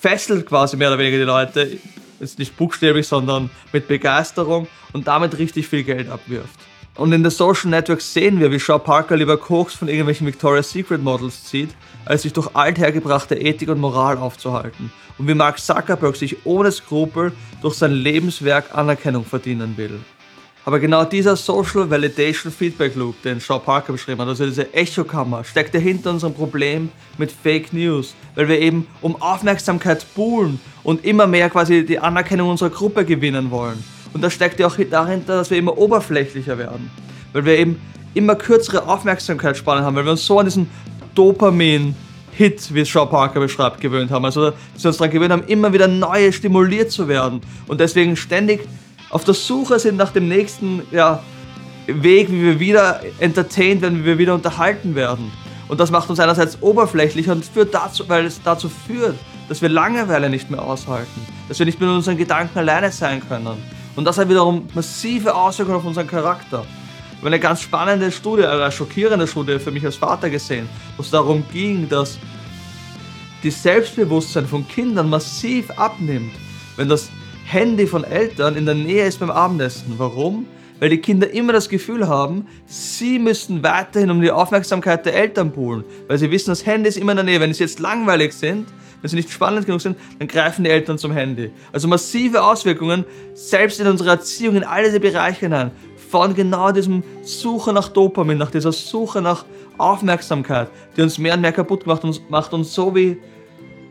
fesselt 0.00 0.46
quasi 0.46 0.78
mehr 0.78 0.88
oder 0.88 0.98
weniger 0.98 1.18
die 1.18 1.24
Leute, 1.24 1.78
jetzt 2.20 2.38
nicht 2.38 2.56
buchstäblich, 2.56 3.06
sondern 3.06 3.50
mit 3.74 3.86
Begeisterung 3.86 4.66
und 4.94 5.06
damit 5.06 5.36
richtig 5.36 5.68
viel 5.68 5.84
Geld 5.84 6.08
abwirft. 6.08 6.58
Und 6.98 7.12
in 7.12 7.22
den 7.22 7.30
Social 7.30 7.70
Networks 7.70 8.12
sehen 8.12 8.40
wir, 8.40 8.50
wie 8.50 8.58
Shaw 8.58 8.80
Parker 8.80 9.16
lieber 9.16 9.36
Koks 9.36 9.72
von 9.72 9.86
irgendwelchen 9.86 10.26
Victoria's 10.26 10.72
Secret 10.72 11.00
Models 11.00 11.44
zieht, 11.44 11.70
als 12.04 12.22
sich 12.22 12.32
durch 12.32 12.48
althergebrachte 12.54 13.36
Ethik 13.36 13.68
und 13.68 13.78
Moral 13.78 14.18
aufzuhalten. 14.18 14.90
Und 15.16 15.28
wie 15.28 15.34
Mark 15.34 15.60
Zuckerberg 15.60 16.16
sich 16.16 16.44
ohne 16.44 16.72
Skrupel 16.72 17.32
durch 17.62 17.74
sein 17.74 17.92
Lebenswerk 17.92 18.76
Anerkennung 18.76 19.24
verdienen 19.24 19.76
will. 19.76 20.00
Aber 20.64 20.80
genau 20.80 21.04
dieser 21.04 21.36
Social 21.36 21.88
Validation 21.88 22.52
Feedback 22.52 22.96
Loop, 22.96 23.22
den 23.22 23.40
Shaw 23.40 23.60
Parker 23.60 23.92
beschrieben 23.92 24.20
hat, 24.20 24.28
also 24.28 24.44
diese 24.44 24.74
Echokammer, 24.74 25.44
steckt 25.44 25.74
ja 25.74 25.80
hinter 25.80 26.10
unserem 26.10 26.34
Problem 26.34 26.90
mit 27.16 27.30
Fake 27.30 27.72
News, 27.72 28.16
weil 28.34 28.48
wir 28.48 28.58
eben 28.58 28.88
um 29.02 29.22
Aufmerksamkeit 29.22 30.04
buhlen 30.16 30.60
und 30.82 31.04
immer 31.04 31.28
mehr 31.28 31.48
quasi 31.48 31.86
die 31.86 32.00
Anerkennung 32.00 32.50
unserer 32.50 32.70
Gruppe 32.70 33.04
gewinnen 33.04 33.52
wollen. 33.52 33.82
Und 34.12 34.22
das 34.22 34.32
steckt 34.32 34.58
ja 34.60 34.66
auch 34.66 34.76
dahinter, 34.76 35.36
dass 35.36 35.50
wir 35.50 35.58
immer 35.58 35.76
oberflächlicher 35.76 36.58
werden, 36.58 36.90
weil 37.32 37.44
wir 37.44 37.58
eben 37.58 37.80
immer 38.14 38.34
kürzere 38.34 38.86
Aufmerksamkeitsspannen 38.86 39.84
haben, 39.84 39.96
weil 39.96 40.04
wir 40.04 40.12
uns 40.12 40.24
so 40.24 40.38
an 40.38 40.46
diesen 40.46 40.68
Dopamin-Hit, 41.14 42.74
wie 42.74 42.80
es 42.80 42.88
Shaw 42.88 43.06
Parker 43.06 43.40
beschreibt, 43.40 43.80
gewöhnt 43.80 44.10
haben. 44.10 44.24
Also, 44.24 44.50
dass 44.50 44.82
wir 44.82 44.88
uns 44.88 44.96
daran 44.96 45.12
gewöhnt 45.12 45.32
haben, 45.32 45.44
immer 45.44 45.72
wieder 45.72 45.88
neue 45.88 46.32
stimuliert 46.32 46.90
zu 46.90 47.08
werden 47.08 47.40
und 47.66 47.80
deswegen 47.80 48.16
ständig 48.16 48.66
auf 49.10 49.24
der 49.24 49.34
Suche 49.34 49.78
sind 49.78 49.96
nach 49.96 50.12
dem 50.12 50.28
nächsten 50.28 50.82
ja, 50.90 51.22
Weg, 51.86 52.30
wie 52.30 52.42
wir 52.42 52.60
wieder 52.60 53.00
entertained 53.18 53.80
werden, 53.80 54.00
wie 54.00 54.04
wir 54.04 54.18
wieder 54.18 54.34
unterhalten 54.34 54.94
werden. 54.94 55.32
Und 55.68 55.80
das 55.80 55.90
macht 55.90 56.10
uns 56.10 56.20
einerseits 56.20 56.60
oberflächlicher 56.62 57.32
und 57.32 57.44
führt 57.44 57.74
dazu, 57.74 58.08
weil 58.08 58.26
es 58.26 58.42
dazu 58.42 58.68
führt, 58.68 59.16
dass 59.48 59.62
wir 59.62 59.68
Langeweile 59.68 60.28
nicht 60.28 60.50
mehr 60.50 60.62
aushalten, 60.62 61.26
dass 61.48 61.58
wir 61.58 61.66
nicht 61.66 61.80
mehr 61.80 61.88
mit 61.88 61.96
unseren 61.96 62.18
Gedanken 62.18 62.58
alleine 62.58 62.92
sein 62.92 63.22
können. 63.26 63.56
Und 63.98 64.04
das 64.04 64.16
hat 64.16 64.28
wiederum 64.28 64.68
massive 64.76 65.34
Auswirkungen 65.34 65.78
auf 65.78 65.84
unseren 65.84 66.06
Charakter. 66.06 66.64
Ich 67.10 67.18
habe 67.18 67.26
eine 67.26 67.40
ganz 67.40 67.62
spannende 67.62 68.12
Studie, 68.12 68.44
eine 68.44 68.70
schockierende 68.70 69.26
Studie 69.26 69.58
für 69.58 69.72
mich 69.72 69.84
als 69.84 69.96
Vater 69.96 70.30
gesehen, 70.30 70.68
wo 70.96 71.02
es 71.02 71.10
darum 71.10 71.42
ging, 71.52 71.88
dass 71.88 72.16
das 73.42 73.60
Selbstbewusstsein 73.60 74.46
von 74.46 74.68
Kindern 74.68 75.10
massiv 75.10 75.72
abnimmt, 75.72 76.30
wenn 76.76 76.88
das 76.88 77.10
Handy 77.44 77.88
von 77.88 78.04
Eltern 78.04 78.54
in 78.54 78.66
der 78.66 78.76
Nähe 78.76 79.04
ist 79.04 79.18
beim 79.18 79.32
Abendessen. 79.32 79.94
Warum? 79.96 80.46
Weil 80.78 80.90
die 80.90 80.98
Kinder 80.98 81.28
immer 81.32 81.52
das 81.52 81.68
Gefühl 81.68 82.06
haben, 82.06 82.46
sie 82.66 83.18
müssten 83.18 83.64
weiterhin 83.64 84.12
um 84.12 84.20
die 84.20 84.30
Aufmerksamkeit 84.30 85.06
der 85.06 85.16
Eltern 85.16 85.50
buhlen, 85.50 85.82
weil 86.06 86.18
sie 86.18 86.30
wissen, 86.30 86.50
das 86.50 86.64
Handy 86.64 86.88
ist 86.88 86.98
immer 86.98 87.10
in 87.10 87.16
der 87.16 87.24
Nähe. 87.24 87.40
Wenn 87.40 87.52
sie 87.52 87.64
jetzt 87.64 87.80
langweilig 87.80 88.32
sind, 88.32 88.68
wenn 89.00 89.08
sie 89.08 89.16
nicht 89.16 89.30
spannend 89.30 89.66
genug 89.66 89.80
sind, 89.80 89.96
dann 90.18 90.28
greifen 90.28 90.64
die 90.64 90.70
Eltern 90.70 90.98
zum 90.98 91.12
Handy. 91.12 91.50
Also 91.72 91.88
massive 91.88 92.42
Auswirkungen, 92.42 93.04
selbst 93.34 93.80
in 93.80 93.86
unserer 93.86 94.10
Erziehung, 94.12 94.56
in 94.56 94.64
all 94.64 94.84
diese 94.84 95.00
Bereiche 95.00 95.40
hinein, 95.40 95.70
von 96.10 96.34
genau 96.34 96.72
diesem 96.72 97.02
Suche 97.22 97.72
nach 97.72 97.88
Dopamin, 97.88 98.38
nach 98.38 98.50
dieser 98.50 98.72
Suche 98.72 99.20
nach 99.20 99.44
Aufmerksamkeit, 99.76 100.68
die 100.96 101.02
uns 101.02 101.18
mehr 101.18 101.34
und 101.34 101.42
mehr 101.42 101.52
kaputt 101.52 101.86
macht 101.86 102.04
und 102.04 102.28
macht 102.30 102.52
uns 102.52 102.74
so 102.74 102.94
wie 102.94 103.18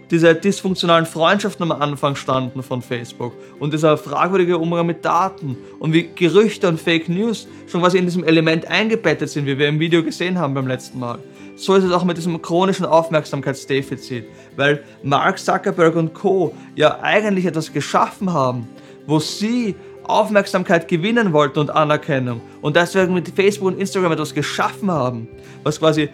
diese 0.10 0.34
dysfunktionalen 0.34 1.06
Freundschaften 1.06 1.70
am 1.70 1.82
Anfang 1.82 2.16
standen 2.16 2.64
von 2.64 2.82
Facebook 2.82 3.34
und 3.60 3.74
dieser 3.74 3.98
fragwürdige 3.98 4.58
Umgang 4.58 4.86
mit 4.86 5.04
Daten 5.04 5.58
und 5.80 5.94
wie 5.94 6.10
Gerüchte 6.16 6.68
und 6.68 6.80
Fake 6.80 7.10
News 7.10 7.48
schon 7.68 7.82
quasi 7.82 7.98
in 7.98 8.06
diesem 8.06 8.24
Element 8.24 8.68
eingebettet 8.68 9.30
sind, 9.30 9.46
wie 9.46 9.58
wir 9.58 9.68
im 9.68 9.80
Video 9.80 10.04
gesehen 10.04 10.38
haben 10.38 10.54
beim 10.54 10.68
letzten 10.68 11.00
Mal. 11.00 11.20
So 11.58 11.74
ist 11.74 11.84
es 11.84 11.92
auch 11.92 12.04
mit 12.04 12.18
diesem 12.18 12.40
chronischen 12.40 12.86
Aufmerksamkeitsdefizit, 12.86 14.26
weil 14.56 14.84
Mark 15.02 15.40
Zuckerberg 15.40 15.96
und 15.96 16.14
Co. 16.14 16.54
ja 16.76 17.00
eigentlich 17.02 17.48
etwas 17.48 17.74
geschaffen 17.74 18.32
haben, 18.32 18.68
wo 19.08 19.18
sie 19.18 19.76
Aufmerksamkeit 20.04 20.88
gewinnen 20.88 21.34
wollten 21.34 21.58
und 21.58 21.72
Anerkennung 21.72 22.42
und 22.62 22.76
deswegen 22.76 23.16
mit 23.16 23.28
Facebook 23.30 23.70
und 23.70 23.80
Instagram 23.80 24.12
etwas 24.12 24.36
geschaffen 24.36 24.92
haben, 24.92 25.28
was 25.64 25.80
quasi 25.80 26.10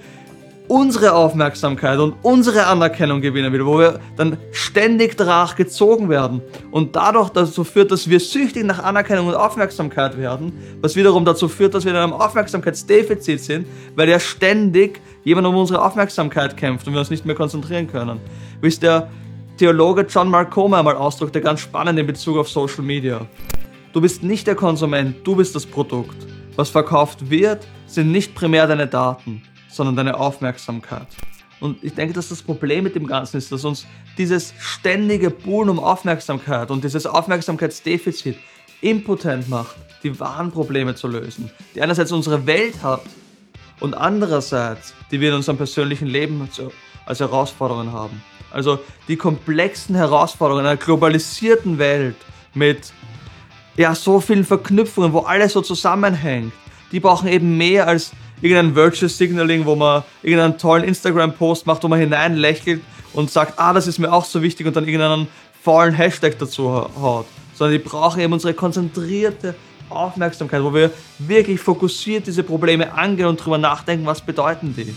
unsere 0.68 1.14
Aufmerksamkeit 1.14 2.00
und 2.00 2.16
unsere 2.22 2.66
Anerkennung 2.66 3.22
gewinnen 3.22 3.52
will, 3.52 3.66
wo 3.66 3.80
wir 3.80 4.00
dann 4.16 4.38
ständig 4.52 5.18
danach 5.18 5.56
gezogen 5.56 6.10
werden 6.10 6.42
und 6.72 6.96
dadurch 6.96 7.30
dazu 7.30 7.64
führt, 7.64 7.92
dass 7.92 8.10
wir 8.10 8.20
süchtig 8.20 8.64
nach 8.64 8.82
Anerkennung 8.84 9.28
und 9.28 9.36
Aufmerksamkeit 9.36 10.18
werden, 10.18 10.54
was 10.82 10.96
wiederum 10.96 11.26
dazu 11.26 11.48
führt, 11.48 11.74
dass 11.74 11.84
wir 11.84 11.92
in 11.92 11.98
einem 11.98 12.14
Aufmerksamkeitsdefizit 12.14 13.42
sind, 13.42 13.68
weil 13.96 14.10
ja 14.10 14.20
ständig 14.20 15.02
jemand 15.24 15.48
um 15.48 15.56
unsere 15.56 15.84
Aufmerksamkeit 15.84 16.56
kämpft 16.56 16.88
und 16.88 16.94
wir 16.94 17.00
uns 17.00 17.10
nicht 17.10 17.26
mehr 17.26 17.36
konzentrieren 17.36 17.88
können. 17.88 18.20
Wie 18.62 18.68
es 18.68 18.80
der 18.80 19.10
Theologe 19.58 20.06
John 20.10 20.30
Mark 20.30 20.58
einmal 20.58 20.96
ausdrückte, 20.96 21.40
ganz 21.42 21.60
spannend 21.60 22.00
in 22.00 22.08
Bezug 22.08 22.38
auf 22.38 22.50
Social 22.50 22.84
Media. 22.84 23.22
Du 23.92 24.02
bist 24.02 24.24
nicht 24.24 24.48
der 24.48 24.56
Konsument, 24.56 25.16
du 25.24 25.36
bist 25.36 25.56
das 25.56 25.66
Produkt. 25.66 26.18
Was 26.56 26.70
verkauft 26.70 27.30
wird, 27.30 27.68
sind 27.86 28.12
nicht 28.12 28.34
primär 28.34 28.66
deine 28.66 28.88
Daten 28.88 29.44
sondern 29.74 29.96
deine 29.96 30.18
Aufmerksamkeit. 30.18 31.08
Und 31.60 31.84
ich 31.84 31.94
denke, 31.94 32.14
dass 32.14 32.30
das 32.30 32.42
Problem 32.42 32.84
mit 32.84 32.96
dem 32.96 33.08
Ganzen 33.08 33.38
ist, 33.38 33.52
dass 33.52 33.64
uns 33.64 33.86
dieses 34.18 34.54
ständige 34.60 35.30
Buhlen 35.30 35.70
um 35.70 35.80
Aufmerksamkeit 35.80 36.72
und 36.72 36.84
dieses 36.84 37.06
Aufmerksamkeitsdefizit 37.06 38.38
impotent 38.82 39.48
macht, 39.50 39.76
die 40.04 40.20
wahren 40.20 40.52
Probleme 40.52 40.94
zu 40.96 41.08
lösen, 41.08 41.50
die 41.74 41.82
einerseits 41.82 42.12
unsere 42.12 42.46
Welt 42.46 42.84
hat 42.84 43.02
und 43.80 43.94
andererseits, 43.94 44.94
die 45.10 45.22
wir 45.22 45.30
in 45.30 45.36
unserem 45.36 45.58
persönlichen 45.58 46.08
Leben 46.08 46.50
als 47.06 47.20
Herausforderungen 47.20 47.94
haben. 47.94 48.22
Also 48.52 48.80
die 49.08 49.16
komplexen 49.16 49.96
Herausforderungen 49.96 50.66
einer 50.66 50.78
globalisierten 50.78 51.78
Welt 51.80 52.18
mit 52.54 52.92
ja, 53.78 53.96
so 53.96 54.20
vielen 54.20 54.44
Verknüpfungen, 54.44 55.14
wo 55.14 55.20
alles 55.20 55.54
so 55.54 55.62
zusammenhängt, 55.62 56.54
die 56.92 57.00
brauchen 57.00 57.28
eben 57.28 57.58
mehr 57.58 57.88
als 57.88 58.12
irgendein 58.44 58.76
Virtual 58.76 59.10
Signaling, 59.10 59.66
wo 59.66 59.76
man 59.76 60.04
irgendeinen 60.22 60.58
tollen 60.58 60.84
Instagram-Post 60.84 61.66
macht, 61.66 61.84
wo 61.84 61.88
man 61.88 62.00
hineinlächelt 62.00 62.82
und 63.14 63.32
sagt, 63.32 63.58
ah, 63.58 63.74
das 63.74 63.88
ist 63.88 64.00
mir 64.00 64.12
auch 64.12 64.26
so 64.26 64.42
wichtig 64.42 64.68
und 64.68 64.76
dann 64.76 64.86
irgendeinen 64.86 65.28
faulen 65.62 65.94
Hashtag 65.94 66.38
dazu 66.38 66.70
haut. 66.70 67.26
Sondern 67.54 67.78
die 67.78 67.84
brauchen 67.84 68.20
eben 68.20 68.34
unsere 68.34 68.54
konzentrierte 68.54 69.56
Aufmerksamkeit, 69.90 70.62
wo 70.62 70.74
wir 70.74 70.92
wirklich 71.20 71.60
fokussiert 71.60 72.28
diese 72.28 72.44
Probleme 72.44 72.94
angehen 72.94 73.28
und 73.28 73.40
darüber 73.40 73.58
nachdenken, 73.58 74.06
was 74.06 74.22
bedeuten 74.22 74.76
die. 74.76 74.94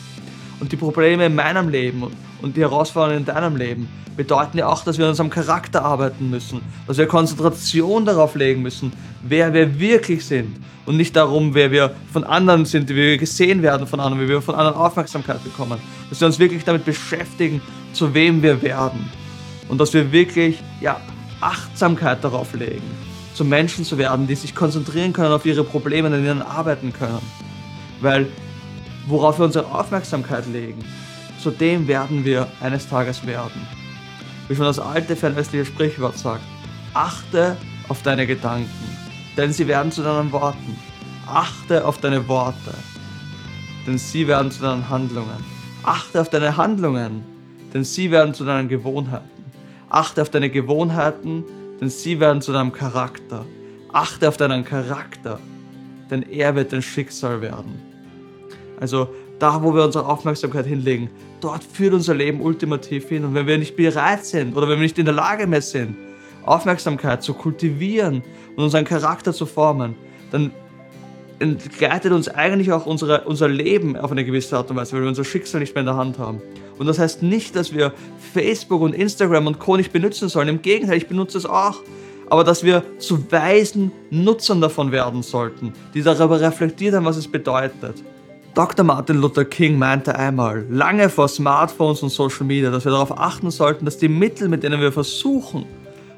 Und 0.58 0.72
die 0.72 0.76
Probleme 0.76 1.26
in 1.26 1.34
meinem 1.34 1.68
Leben 1.68 2.02
und 2.42 2.56
die 2.56 2.60
Herausforderungen 2.60 3.20
in 3.20 3.24
deinem 3.24 3.56
Leben 3.56 3.88
bedeuten 4.16 4.58
ja 4.58 4.66
auch, 4.68 4.82
dass 4.82 4.98
wir 4.98 5.04
an 5.04 5.10
unserem 5.10 5.30
Charakter 5.30 5.84
arbeiten 5.84 6.30
müssen, 6.30 6.62
dass 6.86 6.96
wir 6.98 7.06
Konzentration 7.06 8.04
darauf 8.04 8.34
legen 8.34 8.62
müssen, 8.62 8.92
wer 9.22 9.52
wir 9.52 9.78
wirklich 9.78 10.24
sind 10.24 10.56
und 10.86 10.96
nicht 10.96 11.14
darum, 11.14 11.54
wer 11.54 11.70
wir 11.70 11.94
von 12.12 12.24
anderen 12.24 12.64
sind, 12.64 12.88
wie 12.88 12.96
wir 12.96 13.18
gesehen 13.18 13.62
werden 13.62 13.86
von 13.86 14.00
anderen, 14.00 14.22
wie 14.22 14.28
wir 14.28 14.40
von 14.40 14.54
anderen 14.54 14.76
Aufmerksamkeit 14.76 15.42
bekommen. 15.44 15.78
Dass 16.08 16.20
wir 16.20 16.26
uns 16.26 16.38
wirklich 16.38 16.64
damit 16.64 16.84
beschäftigen, 16.84 17.60
zu 17.92 18.14
wem 18.14 18.42
wir 18.42 18.62
werden 18.62 19.10
und 19.68 19.78
dass 19.78 19.92
wir 19.92 20.10
wirklich 20.12 20.62
ja, 20.80 21.00
Achtsamkeit 21.40 22.22
darauf 22.24 22.54
legen, 22.54 22.82
zu 23.34 23.44
Menschen 23.44 23.84
zu 23.84 23.98
werden, 23.98 24.26
die 24.26 24.34
sich 24.34 24.54
konzentrieren 24.54 25.12
können 25.12 25.32
auf 25.32 25.44
ihre 25.44 25.64
Probleme 25.64 26.08
und 26.08 26.14
an 26.14 26.24
ihnen 26.24 26.42
arbeiten 26.42 26.92
können. 26.92 27.20
Weil 28.00 28.28
worauf 29.06 29.38
wir 29.38 29.44
unsere 29.44 29.66
Aufmerksamkeit 29.66 30.46
legen, 30.46 30.84
zu 31.46 31.52
dem 31.52 31.86
werden 31.86 32.24
wir 32.24 32.48
eines 32.60 32.88
Tages 32.88 33.24
werden. 33.24 33.68
Wie 34.48 34.56
schon 34.56 34.64
das 34.64 34.80
alte 34.80 35.14
fernöstliche 35.14 35.64
Sprichwort 35.64 36.18
sagt, 36.18 36.42
achte 36.92 37.56
auf 37.88 38.02
deine 38.02 38.26
Gedanken, 38.26 38.68
denn 39.36 39.52
sie 39.52 39.68
werden 39.68 39.92
zu 39.92 40.02
deinen 40.02 40.32
Worten. 40.32 40.76
Achte 41.24 41.84
auf 41.86 41.98
deine 41.98 42.26
Worte, 42.26 42.74
denn 43.86 43.96
sie 43.96 44.26
werden 44.26 44.50
zu 44.50 44.60
deinen 44.60 44.88
Handlungen. 44.88 45.44
Achte 45.84 46.20
auf 46.20 46.30
deine 46.30 46.56
Handlungen, 46.56 47.24
denn 47.72 47.84
sie 47.84 48.10
werden 48.10 48.34
zu 48.34 48.44
deinen 48.44 48.68
Gewohnheiten. 48.68 49.30
Achte 49.88 50.22
auf 50.22 50.30
deine 50.30 50.50
Gewohnheiten, 50.50 51.44
denn 51.80 51.90
sie 51.90 52.18
werden 52.18 52.42
zu 52.42 52.52
deinem 52.52 52.72
Charakter. 52.72 53.46
Achte 53.92 54.26
auf 54.26 54.36
deinen 54.36 54.64
Charakter, 54.64 55.38
denn 56.10 56.22
er 56.22 56.56
wird 56.56 56.72
dein 56.72 56.82
Schicksal 56.82 57.40
werden. 57.40 57.80
Also 58.80 59.08
da, 59.38 59.62
wo 59.62 59.74
wir 59.74 59.84
unsere 59.84 60.06
Aufmerksamkeit 60.06 60.66
hinlegen, 60.66 61.10
dort 61.40 61.62
führt 61.62 61.94
unser 61.94 62.14
Leben 62.14 62.40
ultimativ 62.40 63.08
hin. 63.08 63.24
Und 63.24 63.34
wenn 63.34 63.46
wir 63.46 63.58
nicht 63.58 63.76
bereit 63.76 64.24
sind 64.24 64.56
oder 64.56 64.68
wenn 64.68 64.78
wir 64.78 64.84
nicht 64.84 64.98
in 64.98 65.04
der 65.04 65.14
Lage 65.14 65.46
mehr 65.46 65.62
sind, 65.62 65.96
Aufmerksamkeit 66.44 67.22
zu 67.22 67.34
kultivieren 67.34 68.22
und 68.56 68.64
unseren 68.64 68.84
Charakter 68.84 69.32
zu 69.32 69.46
formen, 69.46 69.94
dann 70.30 70.52
entgleitet 71.38 72.12
uns 72.12 72.28
eigentlich 72.28 72.72
auch 72.72 72.86
unsere, 72.86 73.24
unser 73.24 73.48
Leben 73.48 73.96
auf 73.96 74.10
eine 74.10 74.24
gewisse 74.24 74.56
Art 74.56 74.70
und 74.70 74.76
Weise, 74.76 74.94
weil 74.94 75.02
wir 75.02 75.08
unser 75.08 75.24
Schicksal 75.24 75.60
nicht 75.60 75.74
mehr 75.74 75.80
in 75.80 75.86
der 75.86 75.96
Hand 75.96 76.18
haben. 76.18 76.40
Und 76.78 76.86
das 76.86 76.98
heißt 76.98 77.22
nicht, 77.22 77.56
dass 77.56 77.74
wir 77.74 77.92
Facebook 78.32 78.80
und 78.80 78.94
Instagram 78.94 79.46
und 79.46 79.58
Co. 79.58 79.76
nicht 79.76 79.92
benutzen 79.92 80.28
sollen. 80.28 80.48
Im 80.48 80.62
Gegenteil, 80.62 80.96
ich 80.96 81.08
benutze 81.08 81.38
es 81.38 81.46
auch. 81.46 81.82
Aber 82.28 82.42
dass 82.42 82.64
wir 82.64 82.82
zu 82.98 83.30
weisen 83.30 83.92
Nutzern 84.10 84.60
davon 84.60 84.90
werden 84.90 85.22
sollten, 85.22 85.72
die 85.94 86.02
darüber 86.02 86.40
reflektiert 86.40 86.94
haben, 86.94 87.04
was 87.04 87.16
es 87.16 87.28
bedeutet. 87.28 88.02
Dr. 88.56 88.86
Martin 88.86 89.20
Luther 89.20 89.44
King 89.44 89.78
meinte 89.78 90.18
einmal, 90.18 90.64
lange 90.70 91.10
vor 91.10 91.28
Smartphones 91.28 92.02
und 92.02 92.08
Social 92.08 92.46
Media, 92.46 92.70
dass 92.70 92.86
wir 92.86 92.92
darauf 92.92 93.18
achten 93.18 93.50
sollten, 93.50 93.84
dass 93.84 93.98
die 93.98 94.08
Mittel, 94.08 94.48
mit 94.48 94.62
denen 94.62 94.80
wir 94.80 94.92
versuchen, 94.92 95.66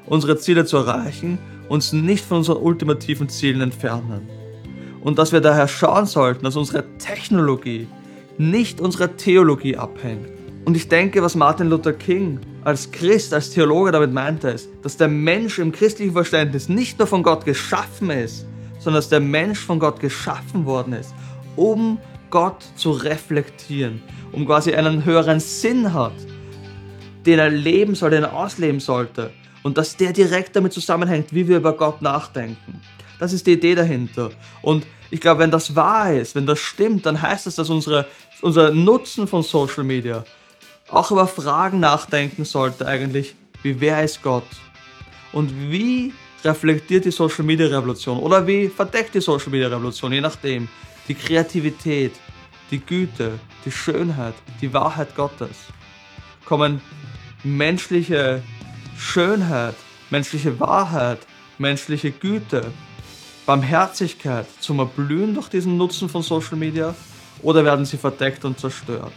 unsere 0.05 0.37
Ziele 0.37 0.63
zu 0.63 0.77
erreichen, 0.77 1.37
uns 1.67 1.91
nicht 1.91 2.23
von 2.23 2.37
unseren 2.37 2.63
ultimativen 2.63 3.27
Zielen 3.27 3.59
entfernen. 3.59 4.29
Und 5.01 5.19
dass 5.19 5.33
wir 5.33 5.41
daher 5.41 5.67
schauen 5.67 6.05
sollten, 6.05 6.45
dass 6.45 6.55
unsere 6.55 6.85
Technologie 6.97 7.89
nicht 8.37 8.79
unserer 8.79 9.17
Theologie 9.17 9.75
abhängt. 9.75 10.29
Und 10.63 10.77
ich 10.77 10.87
denke, 10.87 11.21
was 11.21 11.35
Martin 11.35 11.67
Luther 11.67 11.91
King 11.91 12.39
als 12.63 12.89
Christ, 12.89 13.33
als 13.33 13.49
Theologe 13.49 13.91
damit 13.91 14.13
meinte, 14.13 14.47
ist, 14.47 14.69
dass 14.81 14.95
der 14.95 15.09
Mensch 15.09 15.59
im 15.59 15.73
christlichen 15.73 16.13
Verständnis 16.13 16.69
nicht 16.69 16.99
nur 16.99 17.07
von 17.09 17.21
Gott 17.21 17.43
geschaffen 17.43 18.09
ist, 18.11 18.45
sondern 18.75 18.99
dass 18.99 19.09
der 19.09 19.19
Mensch 19.19 19.59
von 19.59 19.77
Gott 19.77 19.99
geschaffen 19.99 20.65
worden 20.65 20.93
ist, 20.93 21.13
um 21.57 21.97
Gott 22.29 22.63
zu 22.75 22.91
reflektieren, 22.91 24.01
um 24.31 24.45
quasi 24.45 24.73
einen 24.73 25.05
höheren 25.05 25.39
Sinn 25.39 25.93
hat, 25.93 26.13
den 27.25 27.39
er 27.39 27.49
leben 27.49 27.95
soll, 27.95 28.11
den 28.11 28.23
er 28.23 28.33
ausleben 28.33 28.79
sollte. 28.79 29.31
Und 29.63 29.77
dass 29.77 29.97
der 29.97 30.13
direkt 30.13 30.55
damit 30.55 30.73
zusammenhängt, 30.73 31.33
wie 31.33 31.47
wir 31.47 31.57
über 31.57 31.73
Gott 31.73 32.01
nachdenken. 32.01 32.81
Das 33.19 33.33
ist 33.33 33.45
die 33.45 33.53
Idee 33.53 33.75
dahinter. 33.75 34.31
Und 34.61 34.85
ich 35.11 35.19
glaube, 35.19 35.41
wenn 35.41 35.51
das 35.51 35.75
wahr 35.75 36.13
ist, 36.13 36.35
wenn 36.35 36.45
das 36.45 36.59
stimmt, 36.59 37.05
dann 37.05 37.21
heißt 37.21 37.45
das, 37.45 37.55
dass 37.55 37.69
unsere, 37.69 38.05
unser 38.41 38.71
Nutzen 38.71 39.27
von 39.27 39.43
Social 39.43 39.83
Media 39.83 40.23
auch 40.89 41.11
über 41.11 41.27
Fragen 41.27 41.79
nachdenken 41.79 42.45
sollte 42.45 42.87
eigentlich, 42.87 43.35
wie 43.61 43.79
wer 43.81 44.03
ist 44.03 44.21
Gott? 44.21 44.47
Und 45.33 45.51
wie 45.69 46.13
reflektiert 46.43 47.05
die 47.05 47.11
Social 47.11 47.43
Media 47.43 47.67
Revolution 47.67 48.17
oder 48.19 48.45
wie 48.47 48.69
verdeckt 48.69 49.13
die 49.13 49.21
Social 49.21 49.49
Media 49.49 49.67
Revolution, 49.67 50.13
je 50.13 50.21
nachdem, 50.21 50.67
die 51.09 51.15
Kreativität, 51.15 52.13
die 52.71 52.79
Güte, 52.79 53.39
die 53.65 53.71
Schönheit, 53.71 54.35
die 54.61 54.71
Wahrheit 54.73 55.15
Gottes, 55.15 55.57
kommen 56.45 56.81
menschliche 57.43 58.43
Schönheit, 58.95 59.75
menschliche 60.11 60.59
Wahrheit, 60.59 61.19
menschliche 61.57 62.11
Güte, 62.11 62.71
Barmherzigkeit 63.47 64.45
zum 64.59 64.79
Erblühen 64.79 65.33
durch 65.33 65.49
diesen 65.49 65.77
Nutzen 65.77 66.07
von 66.07 66.21
Social 66.21 66.57
Media 66.57 66.93
oder 67.41 67.65
werden 67.65 67.85
sie 67.85 67.97
verdeckt 67.97 68.45
und 68.45 68.59
zerstört? 68.59 69.11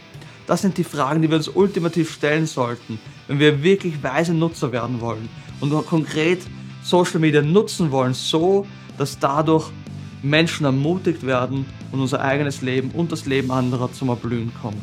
Das 0.46 0.62
sind 0.62 0.78
die 0.78 0.84
Fragen, 0.84 1.20
die 1.20 1.28
wir 1.28 1.36
uns 1.36 1.48
ultimativ 1.48 2.12
stellen 2.12 2.46
sollten, 2.46 2.98
wenn 3.28 3.38
wir 3.38 3.62
wirklich 3.62 4.02
weise 4.02 4.32
Nutzer 4.32 4.72
werden 4.72 5.00
wollen 5.02 5.28
und 5.60 5.70
konkret 5.86 6.40
Social 6.82 7.20
Media 7.20 7.42
nutzen 7.42 7.90
wollen, 7.90 8.14
so 8.14 8.66
dass 8.96 9.18
dadurch 9.18 9.70
Menschen 10.22 10.64
ermutigt 10.64 11.26
werden 11.26 11.66
und 11.92 12.00
unser 12.00 12.20
eigenes 12.20 12.62
Leben 12.62 12.90
und 12.90 13.12
das 13.12 13.26
Leben 13.26 13.50
anderer 13.50 13.92
zum 13.92 14.08
Erblühen 14.08 14.52
kommt. 14.60 14.82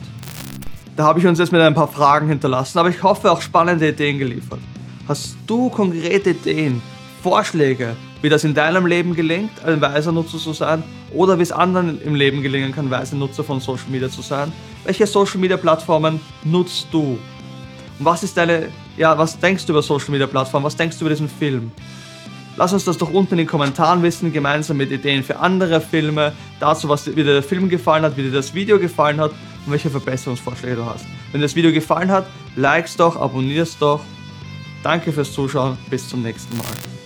Da 0.96 1.04
habe 1.04 1.20
ich 1.20 1.28
uns 1.28 1.40
jetzt 1.40 1.52
mit 1.52 1.62
ein 1.62 1.74
paar 1.74 1.88
Fragen 1.88 2.28
hinterlassen, 2.28 2.78
aber 2.78 2.90
ich 2.90 3.02
hoffe 3.04 3.32
auch 3.32 3.42
spannende 3.42 3.90
Ideen 3.90 4.20
geliefert. 4.20 4.60
Hast 5.08 5.38
du 5.48 5.70
konkrete 5.70 6.32
Ideen, 6.32 6.82
Vorschläge, 7.24 7.96
wie 8.22 8.30
das 8.30 8.44
in 8.44 8.54
deinem 8.54 8.86
Leben 8.86 9.16
gelingt, 9.16 9.52
ein 9.66 9.82
weiser 9.82 10.12
Nutzer 10.12 10.38
zu 10.38 10.54
sein 10.54 10.84
oder 11.14 11.38
wie 11.38 11.44
es 11.44 11.52
anderen 11.52 12.02
im 12.02 12.16
Leben 12.16 12.42
gelingen 12.42 12.74
kann, 12.74 12.90
weise 12.92 13.18
Nutzer 13.18 13.44
von 13.44 13.60
Social 13.60 13.90
Media 13.90 14.10
zu 14.10 14.22
sein? 14.22 14.52
Welche 14.84 15.08
Social 15.08 15.40
Media 15.40 15.58
Plattformen 15.58 16.20
nutzt 16.44 16.88
du? 16.92 17.18
Und 17.98 18.06
was 18.06 18.24
ist 18.24 18.38
deine, 18.38 18.70
ja, 18.98 19.18
was 19.18 19.40
denkst 19.40 19.66
du 19.66 19.74
über 19.74 19.82
Social 19.82 20.12
Media 20.12 20.28
Plattformen? 20.28 20.66
Was 20.66 20.76
denkst 20.76 20.98
du 20.98 21.06
über 21.06 21.10
diesen 21.10 21.30
Film? 21.30 21.72
Lass 22.60 22.74
uns 22.74 22.84
das 22.84 22.98
doch 22.98 23.10
unten 23.10 23.36
in 23.36 23.38
den 23.38 23.48
Kommentaren 23.48 24.04
wissen, 24.04 24.34
gemeinsam 24.34 24.76
mit 24.76 24.92
Ideen 24.92 25.24
für 25.24 25.40
andere 25.40 25.80
Filme, 25.80 26.34
dazu, 26.60 26.90
was 26.90 27.08
wie 27.08 27.16
dir 27.16 27.24
der 27.24 27.42
Film 27.42 27.70
gefallen 27.70 28.04
hat, 28.04 28.18
wie 28.18 28.24
dir 28.24 28.34
das 28.34 28.54
Video 28.54 28.78
gefallen 28.78 29.22
hat 29.22 29.32
und 29.66 29.72
welche 29.72 29.90
Verbesserungsvorschläge 29.90 30.76
du 30.76 30.86
hast. 30.86 31.06
Wenn 31.32 31.40
dir 31.40 31.46
das 31.46 31.56
Video 31.56 31.72
gefallen 31.72 32.12
hat, 32.12 32.28
likes 32.58 32.98
doch, 32.98 33.16
abonnierst 33.16 33.82
doch 33.82 34.02
Danke 34.84 35.14
fürs 35.14 35.32
Zuschauen, 35.32 35.78
bis 35.90 36.10
zum 36.10 36.22
nächsten 36.22 36.58
Mal. 36.58 36.99